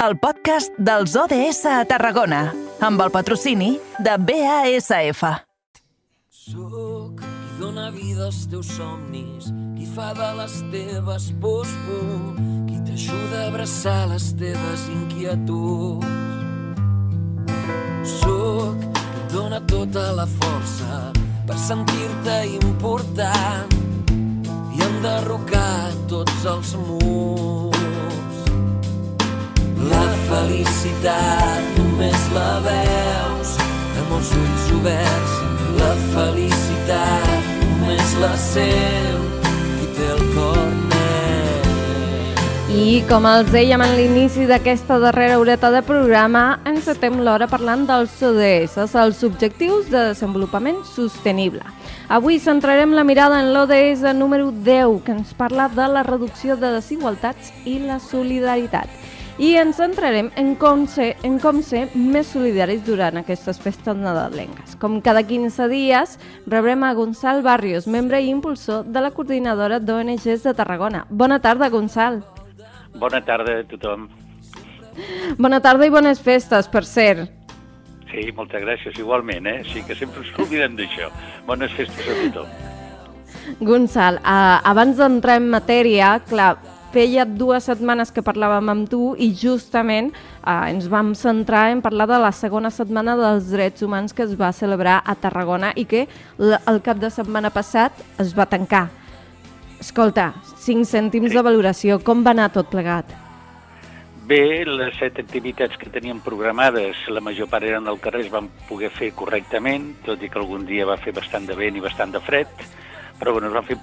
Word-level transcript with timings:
el 0.00 0.14
podcast 0.16 0.72
dels 0.80 1.12
ODS 1.12 1.66
a 1.68 1.82
Tarragona, 1.84 2.54
amb 2.80 3.02
el 3.04 3.10
patrocini 3.12 3.74
de 4.00 4.14
BASF. 4.16 5.20
Soc 6.32 7.20
qui 7.20 7.58
dóna 7.58 7.90
vida 7.92 8.24
als 8.30 8.46
teus 8.48 8.70
somnis, 8.78 9.50
qui 9.76 9.84
fa 9.84 10.14
de 10.16 10.30
les 10.38 10.54
teves 10.72 11.26
pors 11.42 11.74
por, 11.84 12.38
qui 12.70 12.80
t'ajuda 12.86 13.42
a 13.42 13.48
abraçar 13.50 13.98
les 14.14 14.30
teves 14.40 14.86
inquietuds. 14.94 16.06
Soc 18.16 18.80
qui 18.80 19.26
dóna 19.34 19.60
tota 19.68 20.06
la 20.16 20.24
força 20.38 21.02
per 21.44 21.58
sentir-te 21.60 22.40
important 22.56 23.76
i 24.08 24.80
enderrocar 24.88 25.92
tots 26.08 26.48
els 26.54 26.74
murs. 26.86 27.79
La 29.88 30.02
felicitat 30.28 31.78
només 31.78 32.26
la 32.34 32.50
veus 32.66 33.54
amb 34.02 34.12
els 34.18 34.34
ulls 34.36 34.66
oberts. 34.76 35.38
La 35.78 35.94
felicitat 36.12 37.48
només 37.62 38.12
la 38.20 38.34
seu 38.36 39.24
qui 39.78 39.88
té 39.96 40.12
el 40.18 40.22
cor. 40.34 40.70
I 42.70 43.00
com 43.08 43.24
els 43.26 43.48
dèiem 43.50 43.82
en 43.82 43.96
l'inici 43.98 44.44
d'aquesta 44.46 45.00
darrera 45.02 45.40
horeta 45.40 45.72
de 45.74 45.80
programa, 45.82 46.60
encetem 46.68 47.18
l'hora 47.18 47.48
parlant 47.50 47.82
dels 47.88 48.14
ODS, 48.22 48.76
els 48.84 49.24
Objectius 49.26 49.88
de 49.90 50.04
Desenvolupament 50.12 50.78
Sostenible. 50.86 51.64
Avui 52.08 52.38
centrarem 52.38 52.94
la 52.94 53.02
mirada 53.02 53.40
en 53.42 53.50
l'ODS 53.56 54.06
número 54.14 54.52
10, 54.52 55.02
que 55.02 55.16
ens 55.18 55.34
parla 55.34 55.66
de 55.74 55.88
la 55.90 56.06
reducció 56.06 56.54
de 56.54 56.76
desigualtats 56.76 57.50
i 57.66 57.80
la 57.82 57.98
solidaritat 57.98 58.99
i 59.40 59.54
ens 59.56 59.78
centrarem 59.80 60.28
en 60.36 60.50
com 60.60 60.82
ser, 60.84 61.14
en 61.24 61.38
com 61.40 61.62
ser 61.64 61.86
més 61.96 62.28
solidaris 62.28 62.82
durant 62.84 63.16
aquestes 63.16 63.56
festes 63.64 63.96
nadalenques. 63.96 64.74
Com 64.76 64.98
cada 65.00 65.22
15 65.24 65.68
dies, 65.72 66.18
rebrem 66.44 66.82
a 66.84 66.92
Gonçal 66.92 67.40
Barrios, 67.42 67.86
membre 67.88 68.20
i 68.20 68.28
impulsor 68.28 68.84
de 68.84 69.00
la 69.00 69.10
coordinadora 69.16 69.78
d'ONGs 69.80 70.44
de 70.44 70.52
Tarragona. 70.58 71.06
Bona 71.08 71.38
tarda, 71.40 71.70
Gonçal. 71.72 72.20
Bona 73.00 73.22
tarda 73.24 73.62
a 73.62 73.64
tothom. 73.70 74.10
Bona 75.38 75.62
tarda 75.64 75.88
i 75.88 75.94
bones 75.94 76.20
festes, 76.20 76.68
per 76.68 76.84
cert. 76.84 77.30
Sí, 78.10 78.26
moltes 78.36 78.60
gràcies, 78.60 78.98
igualment, 79.00 79.46
eh? 79.46 79.62
Sí, 79.70 79.80
que 79.86 79.96
sempre 79.96 80.20
ens 80.20 80.34
oblidem 80.36 80.76
d'això. 80.76 81.08
Bones 81.48 81.72
festes 81.78 82.10
a 82.12 82.18
tothom. 82.26 83.56
Gonçal, 83.64 84.20
eh, 84.20 84.60
abans 84.68 85.00
d'entrar 85.00 85.38
en 85.40 85.48
matèria, 85.48 86.18
clar, 86.28 86.58
feia 86.90 87.24
dues 87.24 87.68
setmanes 87.70 88.10
que 88.10 88.24
parlàvem 88.26 88.70
amb 88.72 88.88
tu 88.90 89.14
i 89.14 89.30
justament 89.36 90.10
eh, 90.12 90.70
ens 90.72 90.88
vam 90.90 91.14
centrar 91.14 91.68
en 91.70 91.82
parlar 91.84 92.08
de 92.10 92.18
la 92.22 92.32
segona 92.34 92.70
setmana 92.74 93.16
dels 93.18 93.50
drets 93.52 93.86
humans 93.86 94.14
que 94.14 94.26
es 94.26 94.34
va 94.38 94.52
celebrar 94.52 95.00
a 95.04 95.14
Tarragona 95.14 95.72
i 95.76 95.86
que 95.86 96.06
el 96.40 96.82
cap 96.82 96.98
de 96.98 97.10
setmana 97.10 97.52
passat 97.54 97.94
es 98.18 98.34
va 98.36 98.48
tancar. 98.50 98.88
Escolta, 99.80 100.34
5 100.60 100.84
cèntims 100.84 101.30
sí. 101.30 101.36
de 101.38 101.42
valoració, 101.42 102.00
com 102.04 102.24
va 102.26 102.34
anar 102.34 102.50
tot 102.52 102.68
plegat? 102.68 103.08
Bé, 104.30 104.62
les 104.68 104.94
set 105.00 105.16
activitats 105.18 105.78
que 105.80 105.88
teníem 105.90 106.20
programades, 106.22 106.98
la 107.10 107.22
major 107.24 107.48
part 107.50 107.66
eren 107.66 107.88
al 107.88 107.98
carrer, 107.98 108.26
es 108.26 108.30
van 108.30 108.46
poder 108.68 108.92
fer 108.94 109.08
correctament, 109.16 109.88
tot 110.06 110.20
i 110.22 110.28
que 110.30 110.38
algun 110.38 110.68
dia 110.68 110.86
va 110.86 111.00
fer 111.00 111.14
bastant 111.16 111.48
de 111.48 111.56
vent 111.58 111.80
i 111.80 111.82
bastant 111.82 112.12
de 112.14 112.20
fred, 112.22 112.52
però 113.20 113.34
bueno, 113.36 113.50
es 113.50 113.54
va 113.54 113.62
fer 113.62 113.76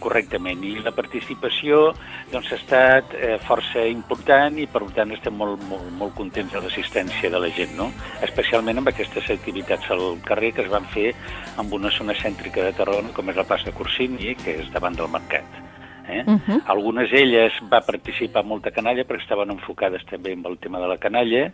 correctament 0.00 0.64
i 0.64 0.74
la 0.82 0.94
participació 0.96 1.92
doncs, 2.32 2.50
ha 2.50 2.58
estat 2.58 3.14
eh, 3.14 3.36
força 3.44 3.84
important 3.86 4.58
i 4.58 4.66
per 4.66 4.82
tant 4.96 5.12
estem 5.14 5.36
molt, 5.36 5.62
molt, 5.68 5.86
molt 6.00 6.16
contents 6.18 6.56
de 6.56 6.64
l'assistència 6.64 7.30
de 7.30 7.42
la 7.44 7.52
gent, 7.54 7.76
no? 7.76 7.92
especialment 8.24 8.80
amb 8.80 8.90
aquestes 8.94 9.30
activitats 9.36 9.92
al 9.94 10.06
carrer 10.24 10.54
que 10.56 10.64
es 10.64 10.72
van 10.72 10.88
fer 10.96 11.12
amb 11.60 11.72
una 11.76 11.92
zona 11.94 12.16
cèntrica 12.16 12.64
de 12.64 12.76
Tarragona 12.80 13.12
com 13.14 13.28
és 13.28 13.36
la 13.36 13.46
plaça 13.48 13.74
Corsini, 13.76 14.34
que 14.40 14.58
és 14.62 14.72
davant 14.72 14.96
del 14.96 15.12
mercat. 15.12 15.67
Eh? 16.08 16.24
Uh 16.26 16.40
-huh. 16.40 16.62
Algunes 16.66 17.10
d'elles 17.10 17.52
va 17.70 17.80
participar 17.80 18.44
molta 18.44 18.70
canalla 18.70 19.04
perquè 19.04 19.22
estaven 19.22 19.50
enfocades 19.50 20.04
també 20.06 20.32
amb 20.32 20.46
el 20.46 20.58
tema 20.58 20.80
de 20.80 20.88
la 20.88 20.98
canalla, 20.98 21.52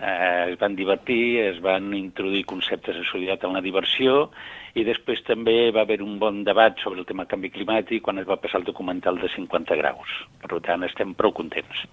eh, 0.00 0.52
es 0.52 0.58
van 0.58 0.74
divertir, 0.76 1.40
es 1.40 1.60
van 1.60 1.92
introduir 1.94 2.44
conceptes 2.44 2.96
de 2.96 3.04
solidaritat 3.04 3.48
en 3.48 3.54
la 3.54 3.60
diversió 3.60 4.30
i 4.74 4.84
després 4.84 5.22
també 5.26 5.70
va 5.74 5.82
haver 5.82 6.00
un 6.02 6.18
bon 6.18 6.44
debat 6.44 6.78
sobre 6.78 7.00
el 7.00 7.06
tema 7.06 7.26
canvi 7.26 7.50
climàtic 7.50 8.02
quan 8.02 8.18
es 8.18 8.28
va 8.28 8.38
passar 8.40 8.60
el 8.60 8.68
documental 8.68 9.18
de 9.18 9.28
50 9.28 9.76
graus. 9.76 10.08
Per 10.40 10.60
tant, 10.60 10.84
estem 10.84 11.14
prou 11.14 11.32
contents. 11.32 11.86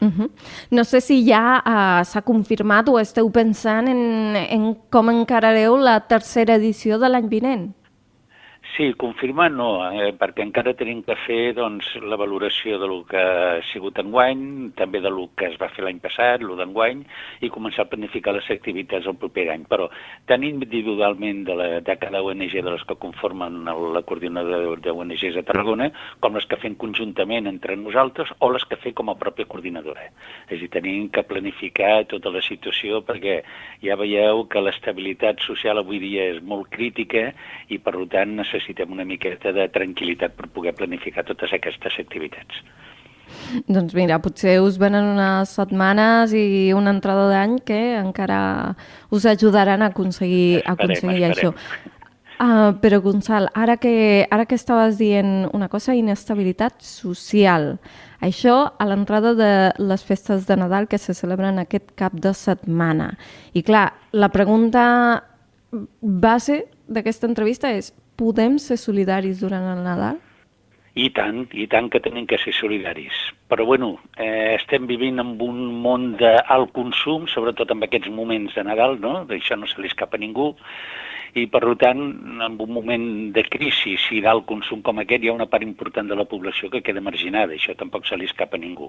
Uh 0.00 0.08
-huh. 0.08 0.30
No 0.70 0.84
sé 0.84 1.00
si 1.00 1.24
ja 1.24 1.62
uh, 1.64 2.04
s'ha 2.04 2.22
confirmat 2.22 2.88
o 2.88 2.98
esteu 2.98 3.30
pensant 3.30 3.88
en, 3.88 4.36
en 4.36 4.74
com 4.90 5.08
encarareu 5.08 5.76
la 5.76 6.00
tercera 6.00 6.54
edició 6.54 6.98
de 6.98 7.08
l'any 7.08 7.28
vinent. 7.28 7.74
Sí, 8.76 8.92
confirmar 8.92 9.46
no, 9.56 9.66
eh, 9.88 10.10
perquè 10.20 10.44
encara 10.44 10.74
tenim 10.76 10.98
que 11.00 11.14
fer 11.22 11.54
doncs, 11.56 11.86
la 12.04 12.18
valoració 12.20 12.76
de 12.76 12.88
lo 12.90 12.98
que 13.08 13.16
ha 13.16 13.62
sigut 13.70 13.96
enguany, 14.02 14.42
també 14.76 15.00
de 15.00 15.08
lo 15.08 15.30
que 15.32 15.46
es 15.48 15.54
va 15.56 15.70
fer 15.72 15.86
l'any 15.86 15.96
passat, 16.04 16.42
lo 16.44 16.58
d'enguany, 16.58 17.00
i 17.40 17.48
començar 17.48 17.86
a 17.86 17.88
planificar 17.88 18.34
les 18.36 18.50
activitats 18.52 19.08
el 19.08 19.16
proper 19.16 19.46
any. 19.54 19.64
Però 19.70 19.86
tant 20.28 20.44
individualment 20.44 21.40
de, 21.48 21.56
la, 21.56 21.68
de 21.86 21.96
cada 22.02 22.20
ONG 22.20 22.52
de 22.52 22.74
les 22.74 22.84
que 22.84 22.98
conformen 23.00 23.62
el, 23.72 23.86
la 23.94 24.02
coordinadora 24.04 24.76
d'ONGs 24.84 25.40
a 25.40 25.46
Tarragona, 25.48 25.88
com 26.20 26.36
les 26.36 26.44
que 26.44 26.60
fem 26.60 26.76
conjuntament 26.76 27.48
entre 27.48 27.78
nosaltres 27.80 28.34
o 28.44 28.52
les 28.52 28.68
que 28.68 28.76
fem 28.84 28.92
com 29.00 29.08
a 29.08 29.16
pròpia 29.16 29.48
coordinadora. 29.48 30.10
És 30.50 30.58
a 30.58 30.60
dir, 30.66 30.70
tenim 30.76 31.08
que 31.08 31.24
planificar 31.24 32.04
tota 32.12 32.34
la 32.36 32.44
situació 32.44 33.00
perquè 33.08 33.40
ja 33.80 33.96
veieu 33.96 34.44
que 34.52 34.60
l'estabilitat 34.60 35.40
social 35.48 35.80
avui 35.80 36.04
dia 36.04 36.28
és 36.34 36.44
molt 36.44 36.68
crítica 36.76 37.30
i 37.72 37.80
per 37.80 37.96
tant 38.12 38.36
necessitem 38.36 38.65
necessitem 38.66 38.92
una 38.92 39.04
miqueta 39.04 39.52
de 39.52 39.68
tranquil·litat 39.70 40.34
per 40.34 40.48
poder 40.50 40.74
planificar 40.74 41.24
totes 41.24 41.52
aquestes 41.52 41.98
activitats. 41.98 42.62
Doncs 43.68 43.94
mira, 43.94 44.18
potser 44.22 44.60
us 44.62 44.78
venen 44.78 45.04
unes 45.14 45.50
setmanes 45.50 46.32
i 46.32 46.72
una 46.74 46.90
entrada 46.90 47.28
d'any 47.30 47.58
que 47.66 47.98
encara 47.98 48.74
us 49.10 49.26
ajudaran 49.26 49.82
a 49.82 49.90
aconseguir, 49.90 50.62
a 50.64 50.74
aconseguir 50.74 51.24
esperem, 51.26 51.32
això. 51.32 51.52
Uh, 52.36 52.76
però, 52.82 53.00
Gonçal, 53.00 53.48
ara 53.54 53.78
que, 53.78 54.26
ara 54.30 54.44
que 54.44 54.54
estaves 54.54 54.98
dient 54.98 55.48
una 55.56 55.68
cosa, 55.68 55.94
inestabilitat 55.96 56.82
social. 56.82 57.78
Això 58.20 58.72
a 58.78 58.86
l'entrada 58.86 59.34
de 59.34 59.52
les 59.78 60.04
festes 60.04 60.46
de 60.46 60.56
Nadal 60.56 60.86
que 60.86 60.98
se 60.98 61.14
celebren 61.14 61.58
aquest 61.58 61.94
cap 61.96 62.12
de 62.12 62.34
setmana. 62.34 63.14
I 63.54 63.62
clar, 63.62 63.88
la 64.12 64.28
pregunta 64.28 65.24
base 66.00 66.66
d'aquesta 66.86 67.26
entrevista 67.26 67.72
és 67.72 67.90
podem 68.16 68.58
ser 68.62 68.78
solidaris 68.80 69.40
durant 69.44 69.66
el 69.72 69.84
Nadal? 69.84 70.22
I 70.96 71.10
tant, 71.12 71.42
i 71.52 71.66
tant 71.68 71.90
que 71.92 72.00
tenim 72.00 72.24
que 72.24 72.38
ser 72.40 72.54
solidaris. 72.56 73.16
Però, 73.52 73.66
bueno, 73.68 73.98
eh, 74.16 74.56
estem 74.56 74.86
vivint 74.88 75.20
en 75.20 75.34
un 75.44 75.58
món 75.84 76.14
d'alt 76.16 76.72
consum, 76.72 77.26
sobretot 77.28 77.74
en 77.74 77.84
aquests 77.84 78.08
moments 78.08 78.56
de 78.56 78.64
Nadal, 78.64 78.96
no? 79.02 79.18
D'això 79.28 79.60
no 79.60 79.68
se 79.68 79.82
li 79.82 79.92
escapa 79.92 80.16
a 80.16 80.22
ningú. 80.22 80.54
I, 81.36 81.44
per 81.52 81.60
tant, 81.76 82.00
en 82.46 82.56
un 82.56 82.72
moment 82.72 83.04
de 83.36 83.44
crisi 83.44 83.92
i 84.16 84.22
d'alt 84.24 84.46
consum 84.48 84.80
com 84.80 85.02
aquest, 85.02 85.20
hi 85.20 85.28
ha 85.28 85.36
una 85.36 85.50
part 85.52 85.66
important 85.66 86.08
de 86.08 86.16
la 86.16 86.24
població 86.24 86.70
que 86.72 86.80
queda 86.80 87.04
marginada. 87.04 87.52
Això 87.52 87.76
tampoc 87.76 88.08
se 88.08 88.16
li 88.16 88.24
escapa 88.24 88.56
a 88.56 88.62
ningú. 88.62 88.88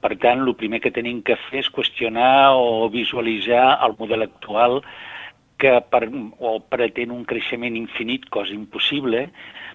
Per 0.00 0.16
tant, 0.16 0.40
el 0.48 0.56
primer 0.56 0.80
que 0.80 0.94
tenim 0.96 1.20
que 1.20 1.36
fer 1.50 1.60
és 1.60 1.68
qüestionar 1.68 2.56
o 2.56 2.88
visualitzar 2.88 3.82
el 3.84 3.98
model 4.00 4.24
actual 4.30 4.80
que 5.64 5.72
per, 5.88 6.04
o 6.44 6.58
pretén 6.68 7.12
un 7.14 7.22
creixement 7.28 7.76
infinit, 7.78 8.26
cosa 8.32 8.52
impossible, 8.52 9.22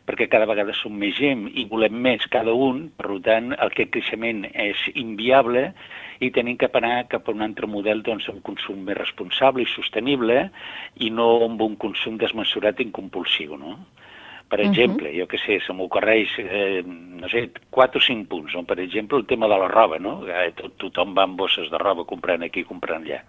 perquè 0.06 0.28
cada 0.30 0.46
vegada 0.50 0.74
som 0.78 0.94
més 0.94 1.16
gent 1.18 1.48
i 1.58 1.66
volem 1.70 1.98
més 2.06 2.28
cada 2.34 2.54
un, 2.54 2.84
per 2.98 3.18
tant, 3.26 3.56
aquest 3.58 3.90
creixement 3.96 4.44
és 4.52 4.84
inviable 4.94 5.72
i 6.22 6.30
tenim 6.36 6.60
que 6.62 6.70
anar 6.78 7.08
cap 7.10 7.26
a 7.26 7.34
un 7.34 7.42
altre 7.46 7.69
model 7.69 8.04
doncs, 8.06 8.30
amb 8.30 8.44
consum 8.46 8.84
més 8.86 8.98
responsable 9.00 9.66
i 9.66 9.72
sostenible 9.74 10.38
i 11.06 11.10
no 11.10 11.30
amb 11.48 11.62
un 11.66 11.78
consum 11.81 12.22
desmesurat 12.22 12.78
i 12.80 12.88
incompulsiu. 12.90 13.58
No? 13.58 13.78
Per 14.50 14.60
exemple, 14.62 15.10
uh 15.10 15.13
-huh. 15.13 15.19
jo 15.19 15.28
que 15.28 15.38
sé, 15.38 15.60
se 15.60 15.74
m'ocorreix, 15.74 16.40
eh, 16.40 16.84
no 16.84 17.30
sé, 17.30 17.51
quatre 17.69 18.00
o 18.00 18.01
cinc 18.01 18.28
punts. 18.28 18.54
No? 18.56 18.63
Per 18.63 18.80
exemple, 18.80 19.18
el 19.19 19.25
tema 19.25 19.48
de 19.48 19.57
la 19.57 19.68
roba, 19.68 20.00
no? 20.00 20.25
Eh, 20.28 20.51
tot, 20.56 20.74
tothom 20.78 21.13
va 21.16 21.24
amb 21.24 21.38
bosses 21.38 21.69
de 21.69 21.78
roba 21.78 22.04
comprant 22.04 22.42
aquí, 22.42 22.63
comprant 22.63 23.04
allà. 23.04 23.22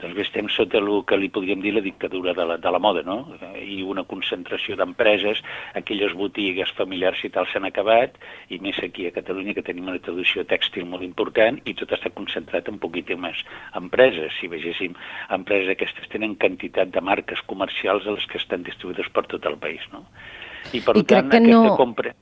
Doncs 0.00 0.16
bé, 0.16 0.22
estem 0.22 0.48
sota 0.48 0.78
el 0.78 0.88
que 1.06 1.16
li 1.16 1.28
podríem 1.28 1.60
dir 1.60 1.74
la 1.74 1.80
dictadura 1.80 2.32
de 2.34 2.44
la, 2.44 2.56
de 2.56 2.70
la 2.70 2.78
moda, 2.78 3.02
no? 3.02 3.36
I 3.54 3.82
una 3.82 4.02
concentració 4.02 4.74
d'empreses, 4.74 5.42
aquelles 5.74 6.14
botigues 6.18 6.72
familiars 6.72 7.22
i 7.22 7.30
tal 7.30 7.46
s'han 7.46 7.68
acabat, 7.68 8.16
i 8.48 8.58
més 8.58 8.78
aquí 8.82 9.06
a 9.06 9.14
Catalunya 9.14 9.54
que 9.54 9.62
tenim 9.62 9.86
una 9.92 10.02
traducció 10.02 10.42
tèxtil 10.42 10.86
molt 10.86 11.04
important, 11.06 11.60
i 11.64 11.74
tot 11.74 11.92
està 11.92 12.10
concentrat 12.10 12.68
en 12.68 12.78
poquíssimes 12.82 13.44
empreses. 13.74 14.32
Si 14.40 14.48
vegéssim, 14.48 14.96
empreses 15.28 15.68
aquestes 15.68 16.08
tenen 16.08 16.34
quantitat 16.34 16.90
de 16.90 17.00
marques 17.00 17.44
comercials 17.46 18.06
a 18.06 18.16
les 18.16 18.26
que 18.26 18.38
estan 18.38 18.64
distribuïdes 18.64 19.12
per 19.12 19.26
tot 19.26 19.46
el 19.46 19.58
país, 19.58 19.86
no? 19.92 20.06
I 20.72 20.80
per 20.80 20.96
I 20.96 21.02
tant, 21.04 21.26
aquesta 21.26 21.40
no... 21.48 21.76
compra... 21.76 22.14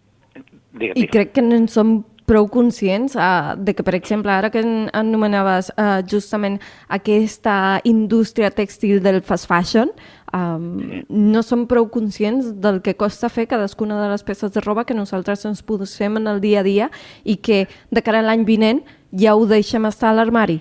Digue, 0.71 0.95
digue. 0.95 1.03
I 1.03 1.11
crec 1.11 1.33
que 1.35 1.43
no 1.43 1.57
en 1.59 1.67
som 1.69 2.01
prou 2.31 2.47
conscients 2.47 3.17
uh, 3.19 3.57
de 3.59 3.75
que, 3.75 3.83
per 3.83 3.97
exemple, 3.99 4.31
ara 4.31 4.53
que 4.55 4.63
anomenaves 4.95 5.73
uh, 5.75 5.99
justament 6.07 6.61
aquesta 6.87 7.81
indústria 7.83 8.53
textil 8.55 9.03
del 9.03 9.19
fast 9.27 9.49
fashion, 9.51 9.91
um, 10.31 11.03
no 11.11 11.43
som 11.43 11.67
prou 11.67 11.89
conscients 11.91 12.53
del 12.63 12.79
que 12.87 12.95
costa 12.95 13.33
fer 13.33 13.49
cadascuna 13.51 13.99
de 13.99 14.13
les 14.13 14.23
peces 14.23 14.55
de 14.55 14.63
roba 14.63 14.87
que 14.87 14.95
nosaltres 14.95 15.43
ens 15.49 15.65
posem 15.67 16.23
en 16.23 16.31
el 16.31 16.39
dia 16.41 16.63
a 16.63 16.67
dia 16.67 16.91
i 17.25 17.41
que 17.43 17.65
de 17.91 18.03
cara 18.07 18.23
a 18.23 18.29
l'any 18.29 18.47
vinent 18.47 18.85
ja 19.11 19.35
ho 19.35 19.47
deixem 19.51 19.91
estar 19.91 20.13
a 20.13 20.21
l'armari. 20.21 20.61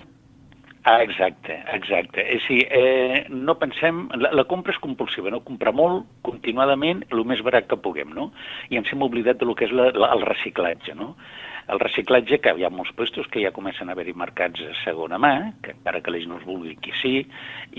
Ah, 0.82 1.02
exacte, 1.04 1.58
exacte. 1.74 2.22
És 2.24 2.44
a 2.46 2.54
dir, 2.54 2.62
eh, 2.72 3.24
no 3.28 3.58
pensem... 3.60 4.06
La, 4.16 4.30
la 4.32 4.46
compra 4.48 4.72
és 4.72 4.80
compulsiva, 4.80 5.28
no? 5.32 5.42
Comprar 5.44 5.74
molt, 5.76 6.06
continuadament, 6.24 7.02
el 7.12 7.20
més 7.28 7.42
barat 7.44 7.68
que 7.68 7.76
puguem, 7.84 8.14
no? 8.16 8.30
I 8.72 8.80
ens 8.80 8.88
hem 8.92 9.04
oblidat 9.04 9.42
de 9.42 9.48
lo 9.48 9.54
que 9.58 9.68
és 9.68 9.74
la, 9.76 9.90
la, 9.92 10.08
el 10.16 10.24
reciclatge, 10.24 10.96
no? 10.96 11.12
El 11.70 11.78
reciclatge, 11.78 12.40
que 12.42 12.52
hi 12.58 12.64
ha 12.66 12.70
molts 12.74 12.90
puestos 12.98 13.28
que 13.30 13.42
ja 13.44 13.52
comencen 13.54 13.88
a 13.88 13.94
haver-hi 13.94 14.14
mercats 14.18 14.62
a 14.66 14.72
segona 14.82 15.20
mà, 15.22 15.32
que 15.62 15.70
encara 15.76 16.00
que 16.02 16.10
l'ells 16.10 16.26
no 16.26 16.40
es 16.40 16.46
vulgui 16.46 16.74
que 16.82 16.90
sí, 16.98 17.12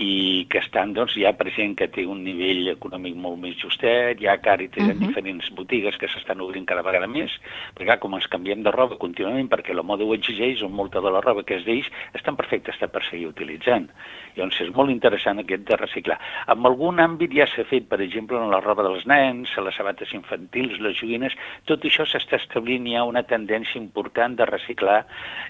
i 0.00 0.46
que 0.48 0.62
estan, 0.62 0.94
doncs, 0.96 1.18
ja 1.20 1.34
per 1.36 1.50
gent 1.52 1.74
que 1.76 1.90
té 1.92 2.06
un 2.08 2.22
nivell 2.24 2.70
econòmic 2.72 3.18
molt 3.20 3.36
més 3.42 3.58
justet, 3.60 4.22
hi 4.22 4.30
ha 4.30 4.38
càrites 4.40 4.80
uh 4.80 4.88
-huh. 4.88 4.96
en 4.96 5.06
diferents 5.06 5.50
botigues 5.58 5.98
que 5.98 6.08
s'estan 6.08 6.40
obrint 6.40 6.64
cada 6.64 6.82
vegada 6.82 7.06
més, 7.06 7.30
perquè 7.74 7.84
clar, 7.84 7.98
com 7.98 8.14
ens 8.14 8.28
canviem 8.28 8.62
de 8.62 8.70
roba 8.70 8.96
contínuament 8.96 9.50
perquè 9.50 9.74
la 9.74 9.82
moda 9.82 10.04
ho 10.04 10.14
exigeix, 10.14 10.62
o 10.62 10.68
molta 10.68 11.00
de 11.00 11.10
la 11.10 11.20
roba 11.20 11.44
que 11.44 11.56
és 11.56 11.64
d'ells 11.64 11.90
estan 12.14 12.36
perfectes 12.36 12.76
per 12.78 13.02
seguir 13.04 13.26
utilitzant. 13.26 13.90
Llavors 14.36 14.60
és 14.60 14.70
molt 14.74 14.90
interessant 14.90 15.38
aquest 15.38 15.64
de 15.68 15.76
reciclar. 15.76 16.18
En 16.48 16.64
algun 16.64 17.00
àmbit 17.02 17.34
ja 17.36 17.46
s'ha 17.46 17.64
fet, 17.64 17.88
per 17.88 18.00
exemple, 18.00 18.38
en 18.38 18.50
la 18.50 18.60
roba 18.60 18.82
dels 18.82 19.04
nens, 19.06 19.50
a 19.58 19.60
les 19.60 19.74
sabates 19.74 20.12
infantils, 20.12 20.80
les 20.80 20.96
joguines, 20.96 21.36
tot 21.66 21.84
això 21.84 22.06
s'està 22.08 22.36
establint, 22.40 22.86
hi 22.86 22.96
ha 22.96 23.04
una 23.04 23.22
tendència 23.22 23.81
important 23.82 24.38
de 24.38 24.46
reciclar, 24.48 25.02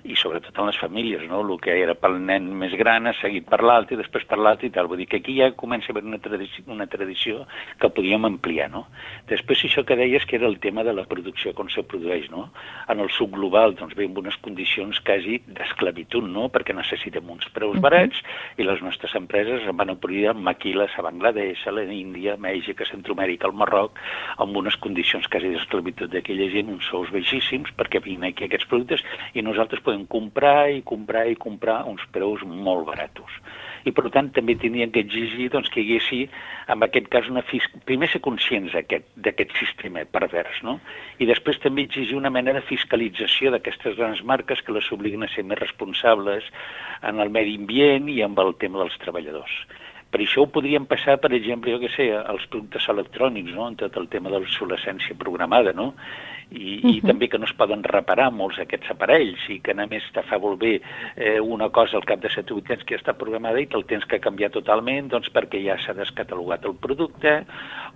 i 0.03 0.17
sobretot 0.19 0.57
en 0.59 0.71
les 0.71 0.79
famílies, 0.81 1.23
no? 1.31 1.43
el 1.45 1.61
que 1.63 1.75
era 1.83 1.95
pel 1.99 2.19
nen 2.27 2.49
més 2.59 2.75
gran 2.79 3.07
ha 3.07 3.15
seguit 3.21 3.47
per 3.51 3.61
l'altre 3.63 3.97
i 3.97 4.01
després 4.01 4.25
per 4.29 4.39
l'altre 4.41 4.67
i 4.67 4.73
tal. 4.75 4.89
Vull 4.91 5.03
dir 5.03 5.09
que 5.11 5.21
aquí 5.23 5.37
ja 5.39 5.53
comença 5.59 5.91
a 5.91 5.95
haver 5.95 6.05
una 6.09 6.19
tradició, 6.23 6.65
una 6.73 6.89
tradició 6.91 7.45
que 7.79 7.91
podíem 7.93 8.27
ampliar. 8.27 8.71
No? 8.73 8.87
Després 9.31 9.65
això 9.69 9.85
que 9.87 9.99
deies 9.99 10.27
que 10.27 10.39
era 10.41 10.49
el 10.49 10.59
tema 10.63 10.85
de 10.87 10.95
la 10.97 11.07
producció, 11.11 11.55
com 11.55 11.71
se 11.71 11.85
produeix. 11.87 12.29
No? 12.33 12.49
En 12.91 13.03
el 13.05 13.13
sud 13.15 13.33
global 13.37 13.77
doncs, 13.79 13.95
ve 13.99 14.09
amb 14.09 14.19
unes 14.23 14.39
condicions 14.43 14.99
quasi 15.07 15.39
d'esclavitud, 15.47 16.27
no? 16.27 16.49
perquè 16.53 16.75
necessitem 16.77 17.31
uns 17.31 17.49
preus 17.55 17.79
barats 17.83 18.23
i 18.59 18.67
les 18.67 18.83
nostres 18.83 19.15
empreses 19.19 19.69
van 19.73 19.93
a 19.93 19.99
produir 19.99 20.35
maquiles 20.35 20.93
a 20.99 21.05
Bangladesh, 21.07 21.67
a 21.67 21.75
l'Índia, 21.77 22.35
a 22.35 22.41
Mèxic, 22.41 22.83
a 22.83 22.89
Centroamèrica, 22.91 23.49
al 23.49 23.57
Marroc, 23.59 23.99
amb 24.43 24.57
unes 24.57 24.77
condicions 24.83 25.29
quasi 25.33 25.53
d'esclavitud 25.55 26.13
d'aquella 26.13 26.49
gent, 26.53 26.71
uns 26.73 26.89
sous 26.91 27.11
baixíssims, 27.15 27.73
perquè 27.79 28.01
vinguin 28.13 28.31
aquí 28.31 28.47
aquests 28.47 28.69
productes 28.71 29.05
i 29.35 29.43
nosaltres 29.43 29.83
podem 29.85 30.07
comprar 30.07 30.71
i 30.71 30.83
comprar 30.87 31.27
i 31.31 31.39
comprar 31.49 31.83
uns 31.91 32.05
preus 32.15 32.45
molt 32.47 32.87
baratos 32.93 33.43
i 33.85 33.93
per 33.95 34.09
tant 34.15 34.31
també 34.37 34.55
tindrien 34.59 34.93
que 34.95 35.03
exigir 35.03 35.49
doncs, 35.53 35.71
que 35.73 35.83
hi 35.83 35.89
haguessi, 35.89 36.21
en 36.73 36.87
aquest 36.87 37.09
cas, 37.13 37.29
una 37.33 37.43
fis... 37.49 37.67
primer 37.89 38.09
ser 38.13 38.23
conscients 38.25 38.75
d'aquest 38.75 39.57
sistema 39.59 40.05
pervers, 40.17 40.63
no? 40.67 40.79
i 41.19 41.29
després 41.29 41.61
també 41.63 41.87
exigir 41.87 42.19
una 42.19 42.31
mena 42.31 42.55
de 42.57 42.65
fiscalització 42.69 43.53
d'aquestes 43.55 43.99
grans 43.99 44.23
marques 44.23 44.63
que 44.63 44.75
les 44.77 44.91
obliguen 44.95 45.27
a 45.27 45.31
ser 45.35 45.47
més 45.47 45.61
responsables 45.61 46.47
en 47.03 47.23
el 47.23 47.33
medi 47.35 47.59
ambient 47.59 48.11
i 48.13 48.21
amb 48.23 48.39
el 48.43 48.55
tema 48.63 48.83
dels 48.83 48.99
treballadors. 49.03 49.63
Per 50.13 50.21
això 50.21 50.45
ho 50.45 50.51
podríem 50.53 50.85
passar, 50.85 51.17
per 51.23 51.31
exemple, 51.33 51.73
jo 51.73 51.81
què 51.81 51.89
sé, 51.95 52.11
als 52.13 52.45
productes 52.53 52.85
electrònics, 52.93 53.55
no? 53.57 53.71
en 53.71 53.79
tot 53.81 53.97
el 53.97 54.11
tema 54.13 54.29
de 54.29 54.43
l'obsolescència 54.43 55.17
programada, 55.19 55.73
no? 55.73 55.95
I, 56.53 56.77
uh 56.77 56.83
-huh. 56.83 56.97
i 56.97 57.01
també 57.01 57.29
que 57.33 57.39
no 57.39 57.47
es 57.47 57.55
poden 57.57 57.83
reparar 57.83 58.31
molts 58.31 58.59
aquests 58.59 58.91
aparells 58.91 59.41
i 59.49 59.61
que 59.61 59.73
a 59.73 59.87
més 59.87 60.03
te 60.13 60.23
fa 60.23 60.37
volver 60.37 60.83
eh, 61.17 61.41
una 61.41 61.71
cosa 61.71 61.97
al 61.97 62.05
cap 62.05 62.21
de 62.21 62.29
7 62.29 62.53
o 62.53 62.57
8 62.59 62.73
anys 62.73 62.85
que 62.85 62.95
ja 62.95 63.01
està 63.01 63.15
programada 63.17 63.59
i 63.59 63.67
te'l 63.67 63.87
tens 63.87 64.05
que 64.05 64.21
canviar 64.21 64.51
totalment 64.51 65.09
doncs 65.09 65.33
perquè 65.33 65.65
ja 65.65 65.79
s'ha 65.79 65.95
descatalogat 65.95 66.65
el 66.65 66.75
producte 66.75 67.47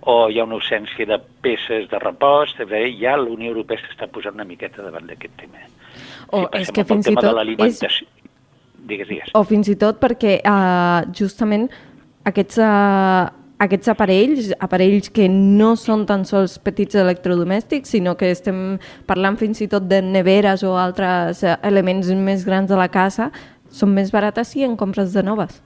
o 0.01 0.29
hi 0.29 0.39
ha 0.39 0.43
una 0.43 0.55
ausència 0.55 1.05
de 1.05 1.19
peces 1.41 1.87
de 1.89 1.99
repòs, 1.99 2.55
bé, 2.65 2.97
ja 2.99 3.15
la 3.15 3.29
Unió 3.29 3.51
Europea 3.51 3.77
s'està 3.77 4.07
posant 4.07 4.33
una 4.33 4.45
miqueta 4.45 4.81
davant 4.81 5.05
d'aquest 5.05 5.37
tema. 5.37 5.59
O 6.31 6.49
si 6.51 6.61
és 6.61 6.71
que 6.71 6.83
fins 6.83 7.07
i 7.07 7.15
tot 7.15 7.37
és... 7.59 8.03
Digues, 8.87 9.07
digues. 9.07 9.31
O 9.35 9.43
fins 9.43 9.67
i 9.67 9.75
tot 9.75 9.99
perquè 9.99 10.39
uh, 10.47 11.11
justament 11.11 11.69
aquests, 12.27 12.59
uh, 12.59 13.29
aquests 13.63 13.91
aparells, 13.93 14.51
aparells 14.63 15.09
que 15.13 15.27
no 15.31 15.73
són 15.79 16.05
tan 16.09 16.25
sols 16.29 16.57
petits 16.63 16.97
electrodomèstics, 16.99 17.95
sinó 17.95 18.15
que 18.19 18.31
estem 18.33 18.77
parlant 19.09 19.39
fins 19.39 19.63
i 19.63 19.69
tot 19.71 19.87
de 19.89 20.01
neveres 20.05 20.65
o 20.67 20.75
altres 20.77 21.43
eh, 21.43 21.55
elements 21.67 22.11
més 22.13 22.45
grans 22.45 22.69
de 22.69 22.77
la 22.77 22.89
casa, 22.93 23.31
són 23.73 23.95
més 23.95 24.13
barates 24.13 24.53
si 24.53 24.63
en 24.67 24.77
compres 24.79 25.15
de 25.15 25.25
noves. 25.25 25.61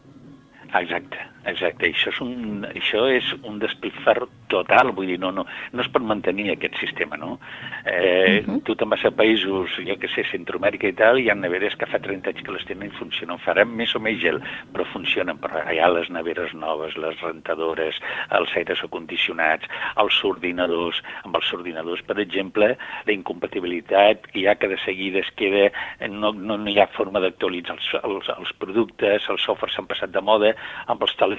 Exacte. 0.72 1.31
Exacte, 1.50 1.88
això 1.90 2.12
és 2.12 2.20
un, 2.22 2.66
això 2.70 3.08
és 3.10 3.28
un 3.50 3.58
despilfarro 3.62 4.28
total, 4.52 4.92
vull 4.94 5.08
dir, 5.10 5.18
no, 5.20 5.32
no, 5.34 5.46
no 5.48 5.82
es 5.82 5.90
pot 5.90 6.04
mantenir 6.06 6.52
aquest 6.52 6.78
sistema, 6.78 7.18
no? 7.18 7.40
Eh, 7.86 8.44
uh 8.46 8.46
-huh. 8.46 8.62
Tu 8.64 8.76
te'n 8.76 8.90
vas 8.90 9.04
a 9.06 9.12
països, 9.12 9.70
jo 9.88 9.98
que 9.98 10.08
sé, 10.08 10.24
Centroamèrica 10.32 10.88
i 10.88 10.94
tal, 10.94 11.18
hi 11.20 11.30
ha 11.30 11.36
neveres 11.36 11.76
que 11.76 11.86
fa 11.86 12.00
30 12.00 12.30
anys 12.30 12.42
que 12.44 12.52
les 12.52 12.66
tenen 12.66 12.90
i 12.90 12.98
funcionen, 12.98 13.40
faran 13.40 13.76
més 13.76 13.96
o 13.96 14.00
menys 14.00 14.22
gel, 14.22 14.40
però 14.74 14.86
funcionen, 14.86 15.38
però 15.40 15.72
hi 15.72 15.80
ha 15.80 15.90
les 15.90 16.10
neveres 16.10 16.54
noves, 16.54 16.96
les 16.96 17.20
rentadores, 17.22 17.96
els 18.30 18.56
aires 18.56 18.84
acondicionats, 18.84 19.66
els 19.96 20.24
ordinadors, 20.24 21.02
amb 21.24 21.36
els 21.36 21.54
ordinadors, 21.54 22.02
per 22.04 22.20
exemple, 22.20 22.78
la 23.06 23.14
incompatibilitat 23.14 24.28
que 24.28 24.40
hi 24.40 24.48
ha 24.48 24.56
que 24.56 24.68
de 24.68 24.78
seguida 24.86 25.20
es 25.20 25.32
queda, 25.32 25.72
no, 26.10 26.32
no, 26.34 26.58
no 26.58 26.70
hi 26.70 26.80
ha 26.80 26.88
forma 26.88 27.20
d'actualitzar 27.20 27.76
els, 27.76 27.94
els, 28.04 28.30
els 28.38 28.54
productes, 28.54 29.30
els 29.30 29.42
softwares 29.42 29.76
s'han 29.76 29.88
passat 29.88 30.12
de 30.12 30.22
moda, 30.22 30.56
amb 30.88 31.02
els 31.02 31.16
telèfons 31.16 31.31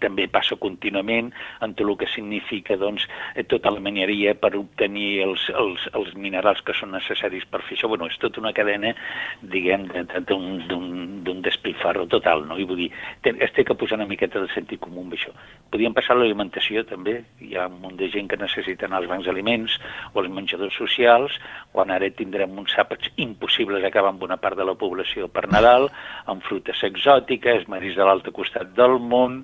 també 0.00 0.28
passa 0.28 0.56
contínuament, 0.56 1.32
en 1.60 1.74
tot 1.74 1.88
el 1.88 1.96
que 1.96 2.08
significa 2.10 2.76
doncs, 2.76 3.06
eh, 3.34 3.44
tota 3.44 3.70
la 3.70 3.80
mineria 3.80 4.34
per 4.34 4.54
obtenir 4.56 5.22
els, 5.26 5.48
els, 5.50 5.88
els 5.94 6.14
minerals 6.14 6.62
que 6.62 6.74
són 6.74 6.92
necessaris 6.92 7.44
per 7.50 7.62
fer 7.62 7.76
això. 7.76 7.88
Bueno, 7.88 8.06
és 8.06 8.18
tota 8.18 8.40
una 8.40 8.52
cadena, 8.52 8.94
diguem, 9.42 9.88
d'un 10.28 11.42
despilfarro 11.42 12.06
total, 12.06 12.46
no? 12.46 12.58
I 12.58 12.64
vull 12.68 12.84
dir, 12.84 12.90
es 13.32 13.52
té 13.56 13.64
que 13.64 13.74
posar 13.78 13.98
una 13.98 14.08
miqueta 14.08 14.40
de 14.40 14.50
sentit 14.54 14.80
comú 14.82 15.02
amb 15.02 15.16
això. 15.16 15.32
Podríem 15.72 15.94
passar 15.96 16.16
l'alimentació 16.18 16.84
també, 16.88 17.22
hi 17.40 17.56
ha 17.56 17.66
un 17.70 17.80
munt 17.82 17.96
de 18.00 18.08
gent 18.12 18.28
que 18.30 18.38
necessita 18.40 18.90
als 18.92 19.08
bancs 19.08 19.26
d'aliments 19.26 19.78
o 20.12 20.20
als 20.20 20.30
menjadors 20.32 20.76
socials, 20.76 21.38
quan 21.72 21.90
ara 21.90 22.10
tindrem 22.12 22.58
uns 22.60 22.74
àpats 22.78 23.10
impossibles 23.16 23.84
acabar 23.84 24.12
amb 24.12 24.22
una 24.26 24.36
part 24.36 24.58
de 24.58 24.66
la 24.68 24.76
població 24.78 25.28
per 25.32 25.46
Nadal, 25.50 25.88
amb 26.28 26.44
frutes 26.44 26.82
exòtiques, 26.88 27.66
maris 27.72 27.96
de 27.96 28.06
l'altre 28.06 28.34
costat 28.36 28.74
del 28.76 28.98
món, 29.00 29.31
món, 29.32 29.42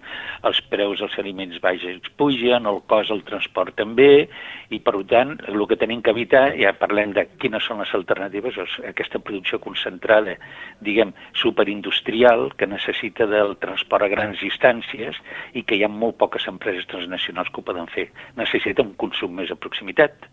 els 0.48 0.60
preus 0.70 1.00
dels 1.00 1.16
aliments 1.20 1.58
baixos 1.64 2.10
pugen, 2.20 2.66
el 2.68 2.80
cost 2.90 3.12
del 3.12 3.22
transport 3.26 3.76
també, 3.78 4.28
i 4.70 4.78
per 4.84 4.94
tant 5.10 5.36
el 5.48 5.66
que 5.68 5.78
tenim 5.80 6.02
que 6.02 6.12
evitar, 6.14 6.52
ja 6.60 6.74
parlem 6.76 7.14
de 7.16 7.26
quines 7.40 7.64
són 7.64 7.80
les 7.82 7.94
alternatives, 7.94 8.58
és 8.58 8.78
aquesta 8.90 9.18
producció 9.18 9.60
concentrada, 9.64 10.36
diguem, 10.84 11.14
superindustrial, 11.34 12.52
que 12.58 12.68
necessita 12.70 13.26
del 13.26 13.56
transport 13.62 14.04
a 14.04 14.12
grans 14.12 14.40
distàncies 14.44 15.16
i 15.54 15.64
que 15.64 15.78
hi 15.78 15.84
ha 15.84 15.92
molt 15.92 16.18
poques 16.18 16.48
empreses 16.50 16.86
transnacionals 16.90 17.50
que 17.50 17.62
ho 17.62 17.68
poden 17.70 17.88
fer. 17.94 18.08
Necessita 18.36 18.84
un 18.84 18.94
consum 19.00 19.34
més 19.38 19.50
a 19.50 19.58
proximitat, 19.58 20.28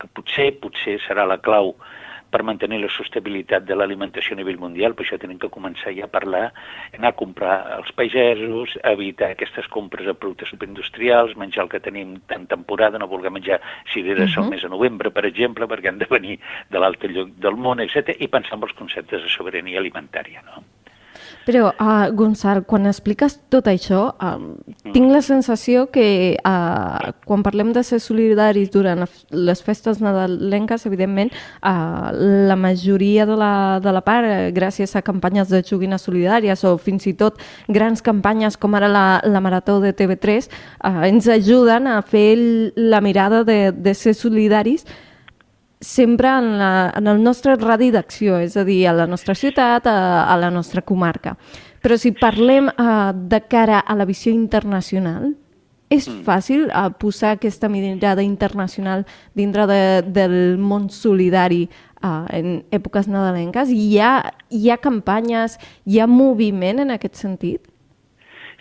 que 0.00 0.08
potser, 0.16 0.52
potser 0.62 0.96
serà 1.04 1.26
la 1.28 1.40
clau 1.44 1.74
per 2.30 2.42
mantenir 2.46 2.80
la 2.80 2.90
sostenibilitat 2.94 3.66
de 3.66 3.76
l'alimentació 3.76 4.36
a 4.36 4.40
nivell 4.40 4.60
mundial, 4.62 4.94
per 4.94 5.04
això 5.04 5.18
tenim 5.20 5.38
que 5.42 5.50
començar 5.52 5.92
ja 5.96 6.06
a 6.06 6.12
parlar, 6.12 6.52
anar 6.96 7.12
a 7.12 7.18
comprar 7.18 7.56
als 7.76 7.92
pagesos, 7.92 8.76
evitar 8.84 9.32
aquestes 9.34 9.68
compres 9.68 10.06
de 10.06 10.14
productes 10.14 10.52
superindustrials, 10.54 11.36
menjar 11.36 11.64
el 11.66 11.72
que 11.72 11.82
tenim 11.82 12.18
en 12.28 12.46
temporada, 12.46 12.98
no 12.98 13.10
voler 13.10 13.34
menjar 13.34 13.60
cireres 13.92 14.30
uh 14.30 14.34
-huh. 14.36 14.44
al 14.44 14.50
mes 14.50 14.62
de 14.62 14.68
novembre, 14.68 15.10
per 15.10 15.26
exemple, 15.26 15.66
perquè 15.66 15.88
han 15.88 15.98
de 15.98 16.06
venir 16.10 16.38
de 16.70 16.78
l'altre 16.78 17.08
lloc 17.08 17.28
del 17.36 17.56
món, 17.56 17.80
etc 17.80 18.16
i 18.18 18.28
pensar 18.28 18.56
en 18.56 18.62
els 18.62 18.72
conceptes 18.72 19.22
de 19.22 19.28
sobirania 19.28 19.78
alimentària. 19.78 20.42
No? 20.42 20.79
Però, 21.50 21.72
uh, 21.82 22.12
Gonçal, 22.14 22.60
quan 22.62 22.84
expliques 22.86 23.32
tot 23.50 23.66
això, 23.66 24.12
uh, 24.22 24.92
tinc 24.94 25.10
la 25.10 25.18
sensació 25.18 25.88
que 25.90 26.36
uh, 26.46 27.08
quan 27.26 27.42
parlem 27.42 27.72
de 27.74 27.82
ser 27.82 27.98
solidaris 27.98 28.70
durant 28.70 29.02
les 29.34 29.62
festes 29.66 29.98
nadalenques, 29.98 30.86
evidentment, 30.86 31.32
uh, 31.66 32.12
la 32.14 32.54
majoria 32.54 33.26
de 33.26 33.34
la, 33.34 33.80
de 33.82 33.96
la 33.96 34.04
part, 34.06 34.30
gràcies 34.54 34.94
a 34.94 35.02
campanyes 35.02 35.50
de 35.50 35.64
joguines 35.66 36.06
solidàries 36.06 36.62
o 36.70 36.76
fins 36.78 37.10
i 37.10 37.16
tot 37.18 37.42
grans 37.66 37.98
campanyes 37.98 38.54
com 38.54 38.78
ara 38.78 38.86
la, 38.86 39.04
la 39.26 39.42
Marató 39.42 39.80
de 39.82 39.90
TV3, 39.90 40.46
uh, 40.86 41.02
ens 41.10 41.26
ajuden 41.34 41.90
a 41.90 41.98
fer 42.06 42.28
la 42.78 43.02
mirada 43.02 43.42
de, 43.42 43.72
de 43.74 43.98
ser 43.98 44.14
solidaris 44.14 44.86
sempre 45.80 46.28
en, 46.28 46.58
la, 46.60 46.92
en 46.96 47.08
el 47.08 47.22
nostre 47.22 47.56
radi 47.56 47.90
d'acció, 47.90 48.38
és 48.44 48.56
a 48.56 48.64
dir, 48.68 48.86
a 48.88 48.94
la 48.96 49.08
nostra 49.08 49.34
ciutat, 49.34 49.86
a, 49.88 50.24
a 50.28 50.36
la 50.40 50.50
nostra 50.52 50.82
comarca. 50.82 51.36
Però 51.80 51.96
si 51.96 52.12
parlem 52.12 52.68
uh, 52.68 53.12
de 53.14 53.40
cara 53.48 53.80
a 53.80 53.96
la 53.96 54.08
visió 54.08 54.32
internacional, 54.32 55.32
És 55.90 56.06
mm. 56.06 56.20
fàcil 56.22 56.68
uh, 56.68 56.86
posar 56.94 57.32
aquesta 57.34 57.66
mirada 57.66 58.22
internacional 58.22 59.02
dintre 59.34 59.64
de, 59.66 59.80
del 60.06 60.36
món 60.62 60.86
solidari 60.94 61.64
uh, 61.66 62.28
en 62.30 62.60
èpoques 62.70 63.08
nadalenques? 63.10 63.72
Hi 63.74 63.98
ha, 63.98 64.12
hi 64.54 64.70
ha 64.70 64.78
campanyes, 64.78 65.58
hi 65.90 65.98
ha 65.98 66.06
moviment 66.06 66.84
en 66.84 66.94
aquest 66.94 67.18
sentit? 67.18 67.66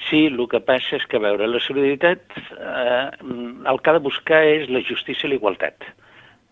Sí, 0.07 0.25
el 0.31 0.41
que 0.49 0.61
passa 0.63 0.97
és 0.97 1.05
que, 1.11 1.21
veure, 1.21 1.45
la 1.45 1.59
solidaritat, 1.61 2.21
eh, 2.55 3.07
el 3.67 3.79
que 3.83 3.91
ha 3.91 3.97
de 3.97 4.01
buscar 4.01 4.39
és 4.47 4.69
la 4.71 4.79
justícia 4.87 5.27
i 5.27 5.33
la 5.33 5.35
igualtat, 5.35 5.83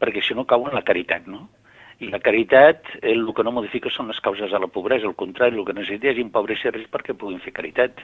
perquè 0.01 0.24
si 0.24 0.38
no 0.38 0.46
cau 0.50 0.68
en 0.68 0.75
la 0.77 0.86
caritat, 0.88 1.27
no? 1.27 1.48
I 2.00 2.12
la 2.13 2.22
caritat, 2.22 2.86
el 3.01 3.25
que 3.34 3.44
no 3.46 3.56
modifica 3.56 3.89
són 3.89 4.12
les 4.12 4.20
causes 4.22 4.51
de 4.54 4.60
la 4.62 4.70
pobresa, 4.70 5.08
al 5.10 5.18
contrari, 5.18 5.58
el 5.58 5.66
que 5.66 5.74
necessita 5.74 6.12
és 6.12 6.20
empobreixer 6.22 6.75
res 6.75 6.89
perquè 6.94 7.18
puguin 7.18 7.42
fer 7.42 7.56
caritat. 7.56 8.04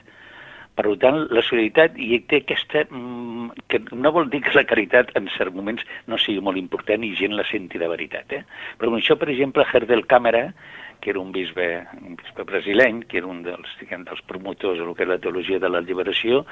Per 0.74 0.90
tant, 0.98 1.20
la 1.30 1.42
solidaritat 1.46 1.98
i 2.02 2.18
té 2.26 2.40
aquesta... 2.42 2.82
Mm, 2.90 3.52
que 3.70 3.78
no 3.94 4.10
vol 4.14 4.26
dir 4.32 4.40
que 4.42 4.56
la 4.56 4.66
caritat 4.66 5.12
en 5.18 5.28
certs 5.36 5.54
moments 5.54 5.84
no 6.10 6.18
sigui 6.18 6.42
molt 6.42 6.58
important 6.58 7.04
i 7.06 7.12
gent 7.14 7.36
la 7.38 7.46
senti 7.46 7.78
de 7.78 7.90
veritat. 7.90 8.34
Eh? 8.34 8.42
Però 8.80 8.90
això, 8.98 9.14
per 9.20 9.30
exemple, 9.30 9.66
Herdel 9.70 10.02
Càmera, 10.10 10.48
que 11.04 11.12
era 11.12 11.20
un 11.20 11.30
bisbe, 11.32 11.66
un 12.00 12.16
bisbe 12.16 12.46
brasileny, 12.48 13.02
que 13.04 13.18
era 13.20 13.28
un 13.28 13.42
dels, 13.44 13.68
diguem, 13.78 14.06
dels 14.08 14.22
promotors 14.24 14.80
del 14.80 14.94
que 14.96 15.04
és 15.04 15.10
la 15.10 15.20
teologia 15.20 15.60
de 15.60 15.68
la 15.68 15.82
lliberació, 15.84 16.42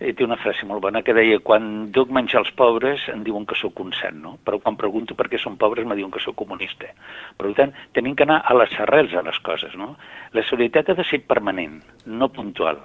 eh, 0.00 0.14
té 0.16 0.24
una 0.24 0.40
frase 0.40 0.66
molt 0.66 0.80
bona 0.86 1.04
que 1.04 1.14
deia 1.16 1.42
quan 1.44 1.90
duc 1.92 2.08
menjar 2.14 2.40
als 2.40 2.54
pobres 2.56 3.04
em 3.12 3.22
diuen 3.26 3.44
que 3.46 3.58
sóc 3.60 3.84
un 3.84 3.92
sant, 3.98 4.16
no? 4.24 4.38
però 4.44 4.62
quan 4.64 4.80
pregunto 4.80 5.14
per 5.18 5.28
què 5.28 5.40
són 5.42 5.60
pobres 5.60 5.86
me 5.86 5.98
diuen 5.98 6.10
que 6.14 6.24
sóc 6.24 6.38
comunista. 6.40 6.88
Per 7.36 7.52
tant, 7.58 7.76
tenim 7.92 8.16
que 8.16 8.24
anar 8.24 8.40
a 8.48 8.56
les 8.56 8.72
arrels 8.80 9.12
de 9.12 9.22
les 9.28 9.42
coses. 9.44 9.76
No? 9.76 9.94
La 10.32 10.46
solidaritat 10.48 10.94
ha 10.94 11.02
de 11.02 11.04
ser 11.04 11.20
permanent, 11.28 11.82
no 12.06 12.32
puntual. 12.32 12.80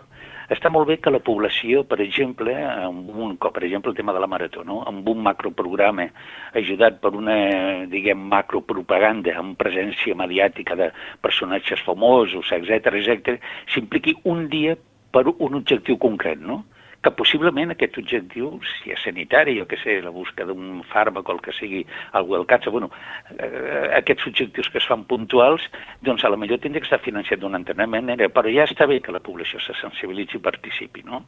Està 0.53 0.69
molt 0.69 0.85
bé 0.89 0.97
que 1.01 1.11
la 1.13 1.21
població, 1.23 1.81
per 1.89 1.97
exemple, 2.03 2.53
amb 2.53 3.09
un 3.09 3.35
per 3.41 3.63
exemple, 3.63 3.91
el 3.91 3.97
tema 3.97 4.13
de 4.13 4.21
la 4.21 4.29
marató, 4.29 4.63
no? 4.67 4.81
amb 4.89 5.07
un 5.09 5.23
macroprograma 5.25 6.05
ajudat 6.59 6.99
per 7.01 7.13
una, 7.17 7.37
diguem, 7.89 8.21
macropropaganda 8.33 9.33
amb 9.39 9.57
presència 9.57 10.17
mediàtica 10.19 10.77
de 10.79 10.91
personatges 11.25 11.81
famosos, 11.87 12.51
etc 12.57 12.93
etc, 13.01 13.39
s'impliqui 13.73 14.17
un 14.29 14.45
dia 14.51 14.77
per 15.13 15.25
un 15.33 15.57
objectiu 15.61 15.97
concret, 16.01 16.41
no? 16.41 16.63
Que 17.03 17.11
possiblement 17.11 17.73
aquest 17.73 17.97
objectiu, 17.99 18.53
si 18.79 18.93
és 18.95 19.01
sanitari, 19.03 19.57
o 19.61 19.67
que 19.67 19.77
sé, 19.81 19.97
la 20.01 20.13
busca 20.15 20.45
d'un 20.47 20.81
fàrmac 20.87 21.27
o 21.27 21.35
el 21.35 21.41
que 21.43 21.53
sigui, 21.55 21.83
algú 22.15 22.37
del 22.37 22.47
càncer, 22.47 22.71
bueno, 22.71 22.89
eh, 23.35 23.89
aquests 23.99 24.29
objectius 24.31 24.69
que 24.71 24.79
es 24.79 24.87
fan 24.87 25.03
puntuals, 25.09 25.67
doncs 26.01 26.23
a 26.23 26.31
la 26.31 26.39
millor 26.39 26.61
tindria 26.63 26.81
que 26.81 26.87
estar 26.87 27.01
financiat 27.03 27.41
d'una 27.43 27.59
altra 27.59 27.75
manera, 27.87 28.29
però 28.31 28.47
ja 28.47 28.63
està 28.69 28.87
bé 28.87 29.01
que 29.03 29.11
la 29.11 29.21
població 29.23 29.59
se 29.59 29.75
sensibilitzi 29.81 30.39
i 30.39 30.43
participi, 30.47 31.03
no? 31.03 31.25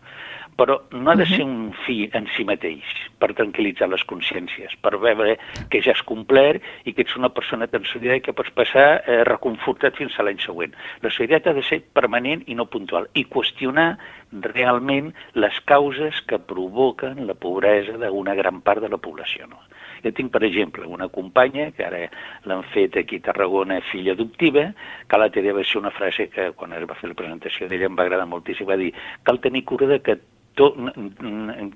Però 0.55 0.79
no 0.95 1.11
ha 1.11 1.17
de 1.19 1.27
ser 1.27 1.43
un 1.43 1.73
fi 1.83 2.05
en 2.15 2.29
si 2.31 2.47
mateix 2.47 2.95
per 3.19 3.33
tranquil·litzar 3.35 3.89
les 3.91 4.05
consciències, 4.07 4.77
per 4.79 4.95
veure 4.95 5.35
que 5.69 5.81
ja 5.83 5.91
has 5.91 6.03
complert 6.07 6.63
i 6.85 6.93
que 6.95 7.03
ets 7.03 7.19
una 7.19 7.33
persona 7.35 7.67
tan 7.67 7.83
solidària 7.83 8.23
que 8.23 8.35
pots 8.37 8.53
passar 8.55 9.03
eh, 9.03 9.23
reconfortat 9.27 9.99
fins 9.99 10.15
a 10.15 10.23
l'any 10.23 10.39
següent. 10.39 10.71
La 11.03 11.11
solidaritat 11.11 11.51
ha 11.51 11.59
de 11.59 11.67
ser 11.67 11.81
permanent 11.97 12.47
i 12.47 12.55
no 12.55 12.69
puntual 12.71 13.09
i 13.13 13.25
qüestionar 13.27 13.97
realment 14.31 15.11
les 15.33 15.59
causes 15.69 16.21
que 16.29 16.39
provoquen 16.39 17.25
la 17.27 17.35
pobresa 17.35 17.97
d'una 18.01 18.35
gran 18.35 18.61
part 18.61 18.81
de 18.81 18.89
la 18.89 18.97
població. 18.97 19.47
No? 19.47 19.61
Jo 20.03 20.11
tinc, 20.13 20.31
per 20.33 20.43
exemple, 20.45 20.85
una 20.85 21.07
companya, 21.09 21.71
que 21.73 21.85
ara 21.85 22.03
l'han 22.45 22.63
fet 22.73 22.97
aquí 23.01 23.21
a 23.21 23.27
Tarragona, 23.29 23.79
filla 23.91 24.13
adoptiva, 24.13 24.67
que 25.09 25.19
la 25.21 25.31
té 25.33 25.41
va 25.49 25.63
ser 25.63 25.79
una 25.81 25.93
frase 25.93 26.29
que 26.29 26.51
quan 26.53 26.73
es 26.73 26.85
va 26.85 26.97
fer 26.99 27.09
la 27.09 27.17
presentació 27.17 27.69
d'ella 27.69 27.89
em 27.89 27.97
va 27.97 28.05
agradar 28.05 28.27
moltíssim, 28.29 28.69
va 28.69 28.77
dir 28.77 28.91
cal 29.23 29.41
tenir 29.41 29.63
cura 29.65 29.87
de 29.87 30.01
que 30.01 30.19
tot, 30.59 30.77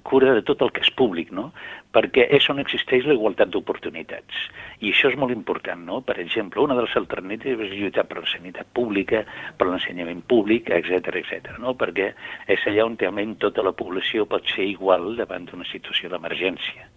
cura 0.07 0.33
de 0.37 0.43
tot 0.47 0.61
el 0.65 0.71
que 0.75 0.83
és 0.85 0.91
públic, 0.95 1.31
no? 1.35 1.49
perquè 1.95 2.27
és 2.37 2.45
on 2.51 2.61
existeix 2.61 3.07
la 3.07 3.15
igualtat 3.17 3.51
d'oportunitats. 3.53 4.43
I 4.79 4.93
això 4.93 5.11
és 5.11 5.17
molt 5.19 5.33
important, 5.35 5.81
no? 5.85 6.01
Per 6.05 6.19
exemple, 6.21 6.61
una 6.63 6.77
de 6.77 6.85
les 6.85 6.95
alternatives 6.99 7.71
és 7.71 7.79
lluitar 7.79 8.05
per 8.09 8.19
la 8.21 8.29
sanitat 8.29 8.69
pública, 8.73 9.23
per 9.57 9.67
l'ensenyament 9.69 10.21
públic, 10.29 10.69
etc 10.69 11.19
etc. 11.21 11.57
no? 11.63 11.75
perquè 11.79 12.13
és 12.47 12.69
allà 12.69 12.85
on 12.85 12.97
realment 12.99 13.35
tota 13.41 13.65
la 13.65 13.75
població 13.75 14.27
pot 14.29 14.47
ser 14.53 14.69
igual 14.69 15.15
davant 15.19 15.49
d'una 15.49 15.67
situació 15.71 16.11
d'emergència. 16.13 16.87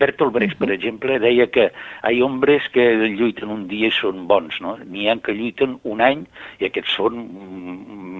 Bertolt 0.00 0.32
Brecht, 0.32 0.56
per 0.60 0.70
exemple, 0.72 1.18
deia 1.22 1.46
que 1.52 1.68
hi 1.70 2.20
ha 2.20 2.26
hombres 2.26 2.66
que 2.74 2.86
lluiten 3.02 3.52
un 3.52 3.66
dia 3.70 3.90
i 3.90 3.94
són 3.94 4.26
bons, 4.30 4.60
no? 4.64 4.76
N'hi 4.80 5.08
ha 5.10 5.18
que 5.20 5.34
lluiten 5.36 5.76
un 5.84 6.00
any 6.04 6.24
i 6.60 6.68
aquests 6.68 6.96
són 6.96 7.20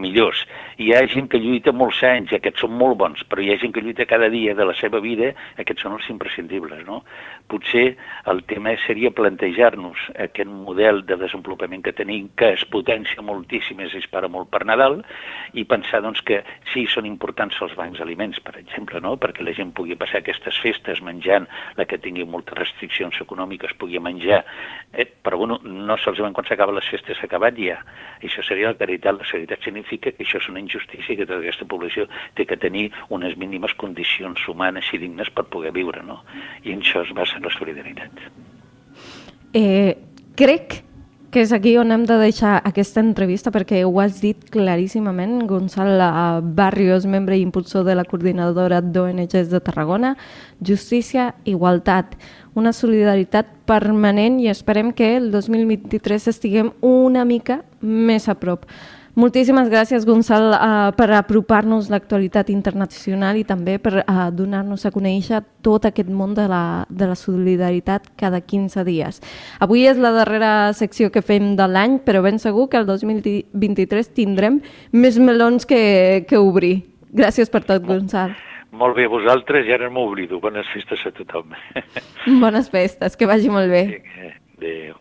millors. 0.00 0.44
Hi 0.80 0.92
ha 0.94 1.02
gent 1.12 1.28
que 1.32 1.40
lluita 1.40 1.72
molts 1.76 2.02
anys 2.06 2.32
i 2.32 2.38
aquests 2.38 2.64
són 2.64 2.76
molt 2.80 2.98
bons, 3.00 3.24
però 3.28 3.42
hi 3.42 3.52
ha 3.52 3.58
gent 3.60 3.74
que 3.76 3.84
lluita 3.84 4.08
cada 4.08 4.30
dia 4.32 4.54
de 4.56 4.66
la 4.68 4.76
seva 4.78 5.00
vida, 5.04 5.32
aquests 5.60 5.86
són 5.86 5.96
els 5.96 6.08
imprescindibles, 6.12 6.84
no? 6.88 7.02
Potser 7.50 7.86
el 8.30 8.42
tema 8.50 8.76
seria 8.84 9.12
plantejar-nos 9.14 10.06
aquest 10.26 10.50
model 10.50 11.02
de 11.08 11.18
desenvolupament 11.20 11.84
que 11.86 11.96
tenim, 11.96 12.28
que 12.36 12.52
es 12.56 12.64
potència 12.72 13.24
moltíssim, 13.24 13.80
es 13.84 13.96
dispara 13.96 14.28
molt 14.28 14.50
per 14.52 14.62
Nadal, 14.68 15.00
i 15.56 15.64
pensar 15.68 16.02
doncs, 16.04 16.22
que 16.26 16.42
sí, 16.72 16.86
són 16.90 17.08
importants 17.08 17.58
els 17.64 17.74
bancs 17.78 18.00
d'aliments, 18.00 18.40
per 18.44 18.56
exemple, 18.60 19.00
no? 19.04 19.16
perquè 19.20 19.44
la 19.44 19.54
gent 19.56 19.74
pugui 19.76 19.98
passar 19.98 20.20
aquestes 20.20 20.58
festes 20.62 21.02
menjant 21.04 21.48
la 21.76 21.86
que 21.86 21.98
tingui 22.02 22.24
moltes 22.24 22.56
restriccions 22.58 23.20
econòmiques 23.22 23.74
pugui 23.78 24.00
menjar, 24.02 24.42
eh, 24.92 25.06
però 25.06 25.38
bueno, 25.38 25.60
no 25.64 25.96
solament 26.00 26.34
quan 26.36 26.48
s'acaben 26.48 26.76
les 26.76 26.90
festes 26.90 27.18
s'ha 27.18 27.28
acabat 27.28 27.58
ja. 27.60 27.78
Això 28.22 28.44
seria 28.46 28.72
la 28.72 28.78
caritat. 28.78 29.18
La 29.18 29.28
solidaritat 29.28 29.64
significa 29.64 30.12
que 30.12 30.24
això 30.24 30.40
és 30.40 30.48
una 30.48 30.60
injustícia 30.60 31.16
que 31.16 31.26
tota 31.26 31.40
aquesta 31.40 31.68
població 31.68 32.06
té 32.34 32.46
que 32.46 32.58
tenir 32.60 32.90
unes 33.08 33.36
mínimes 33.36 33.74
condicions 33.80 34.46
humanes 34.48 34.90
i 34.92 34.98
dignes 34.98 35.30
per 35.30 35.46
poder 35.52 35.72
viure, 35.72 36.02
no? 36.06 36.22
I 36.64 36.74
en 36.74 36.84
això 36.84 37.04
es 37.06 37.14
basa 37.16 37.40
la 37.42 37.52
solidaritat. 37.54 38.22
Eh, 39.54 39.96
crec 40.36 40.89
que 41.30 41.44
és 41.44 41.52
aquí 41.54 41.76
on 41.78 41.92
hem 41.94 42.02
de 42.08 42.16
deixar 42.18 42.56
aquesta 42.66 42.98
entrevista 43.00 43.52
perquè 43.54 43.84
ho 43.86 43.92
has 44.02 44.18
dit 44.22 44.48
claríssimament. 44.50 45.44
Gonçal 45.46 46.02
Barrios, 46.58 47.06
membre 47.06 47.38
i 47.38 47.44
impulsor 47.46 47.84
de 47.86 47.94
la 47.94 48.04
coordinadora 48.04 48.80
d'ONGs 48.82 49.50
de 49.52 49.60
Tarragona, 49.62 50.16
Justícia, 50.60 51.34
Igualtat, 51.44 52.16
una 52.58 52.72
solidaritat 52.74 53.46
permanent 53.70 54.40
i 54.42 54.50
esperem 54.50 54.90
que 54.92 55.14
el 55.16 55.30
2023 55.30 56.26
estiguem 56.34 56.72
una 56.82 57.24
mica 57.24 57.62
més 57.80 58.26
a 58.28 58.34
prop. 58.34 58.66
Moltíssimes 59.20 59.68
gràcies, 59.68 60.06
Gonçal, 60.08 60.46
uh, 60.54 60.90
per 60.96 61.10
apropar-nos 61.18 61.90
l'actualitat 61.92 62.48
internacional 62.48 63.36
i 63.36 63.42
també 63.44 63.74
per 63.82 64.00
uh, 64.00 64.28
donar-nos 64.32 64.86
a 64.86 64.92
conèixer 64.94 65.42
tot 65.66 65.84
aquest 65.84 66.08
món 66.08 66.32
de 66.38 66.46
la, 66.48 66.86
de 66.88 67.08
la 67.10 67.16
solidaritat 67.18 68.06
cada 68.20 68.40
15 68.40 68.84
dies. 68.86 69.20
Avui 69.60 69.84
és 69.90 70.00
la 70.00 70.14
darrera 70.14 70.52
secció 70.78 71.10
que 71.12 71.20
fem 71.26 71.52
de 71.58 71.66
l'any, 71.68 71.98
però 72.06 72.22
ben 72.24 72.40
segur 72.40 72.70
que 72.72 72.80
el 72.80 72.88
2023 72.88 74.08
tindrem 74.16 74.62
més 74.92 75.20
melons 75.20 75.68
que, 75.68 76.24
que 76.30 76.40
obrir. 76.40 76.78
Gràcies 77.12 77.52
per 77.52 77.66
tot, 77.66 77.84
Gonçal. 77.84 78.32
Molt 78.72 78.96
bé, 78.96 79.04
vosaltres, 79.10 79.68
i 79.68 79.76
ara 79.76 79.90
m'oblido. 79.92 80.40
Bones 80.40 80.70
festes 80.72 81.04
a 81.04 81.12
tothom. 81.12 81.52
Bones 82.40 82.72
festes, 82.72 83.20
que 83.20 83.28
vagi 83.28 83.52
molt 83.52 83.68
bé. 83.68 83.84
Adéu. 84.56 84.96